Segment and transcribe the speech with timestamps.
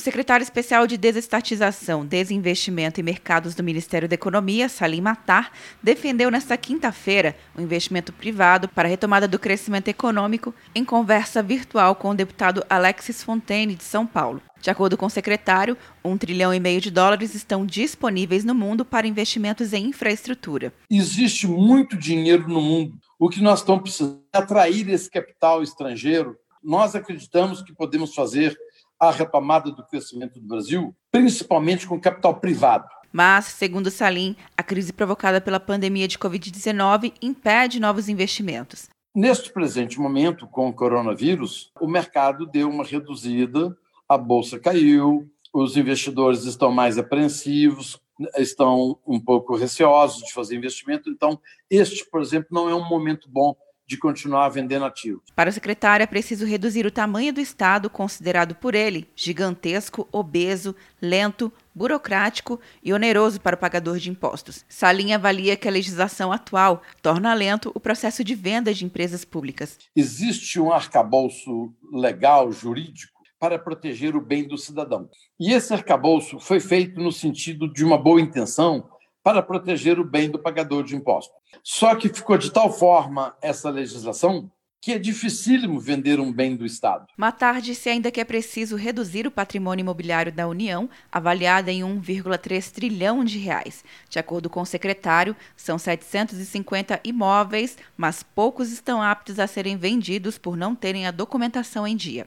[0.00, 6.30] O secretário especial de Desestatização, Desinvestimento e Mercados do Ministério da Economia, Salim Matar, defendeu
[6.30, 12.08] nesta quinta-feira o investimento privado para a retomada do crescimento econômico em conversa virtual com
[12.08, 14.40] o deputado Alexis Fontaine, de São Paulo.
[14.58, 18.86] De acordo com o secretário, um trilhão e meio de dólares estão disponíveis no mundo
[18.86, 20.72] para investimentos em infraestrutura.
[20.90, 22.94] Existe muito dinheiro no mundo.
[23.18, 26.38] O que nós estamos precisando é atrair esse capital estrangeiro.
[26.64, 28.56] Nós acreditamos que podemos fazer
[29.00, 32.86] a retomada do crescimento do Brasil, principalmente com capital privado.
[33.12, 38.88] Mas, segundo Salim, a crise provocada pela pandemia de Covid-19 impede novos investimentos.
[39.14, 43.76] Neste presente momento, com o coronavírus, o mercado deu uma reduzida,
[44.08, 47.98] a bolsa caiu, os investidores estão mais apreensivos,
[48.36, 51.10] estão um pouco receosos de fazer investimento.
[51.10, 53.56] Então, este, por exemplo, não é um momento bom
[53.90, 55.20] de continuar vendendo ativos.
[55.34, 60.76] Para o secretário, é preciso reduzir o tamanho do Estado, considerado por ele gigantesco, obeso,
[61.02, 64.64] lento, burocrático e oneroso para o pagador de impostos.
[64.68, 69.76] Salim avalia que a legislação atual torna lento o processo de venda de empresas públicas.
[69.96, 75.08] Existe um arcabouço legal, jurídico, para proteger o bem do cidadão.
[75.40, 78.88] E esse arcabouço foi feito no sentido de uma boa intenção
[79.22, 81.36] para proteger o bem do pagador de impostos.
[81.62, 84.50] Só que ficou de tal forma essa legislação
[84.82, 87.06] que é dificílimo vender um bem do Estado.
[87.16, 92.70] Matar disse ainda que é preciso reduzir o patrimônio imobiliário da União, avaliado em 1,3
[92.72, 93.84] trilhão de reais.
[94.08, 100.38] De acordo com o secretário, são 750 imóveis, mas poucos estão aptos a serem vendidos
[100.38, 102.26] por não terem a documentação em dia.